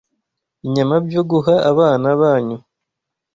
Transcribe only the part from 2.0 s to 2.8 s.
banyu